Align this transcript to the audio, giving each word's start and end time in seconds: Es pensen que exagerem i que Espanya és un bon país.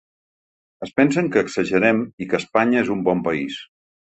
Es 0.87 0.93
pensen 0.99 1.29
que 1.35 1.43
exagerem 1.47 2.01
i 2.27 2.29
que 2.33 2.39
Espanya 2.41 2.81
és 2.87 2.91
un 2.97 3.05
bon 3.11 3.23
país. 3.31 3.61